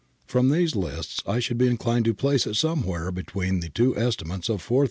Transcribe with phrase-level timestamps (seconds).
[0.25, 4.47] From these lists I should be inclined to place it somewhere between the two estimates
[4.47, 4.79] 4000 and 5500.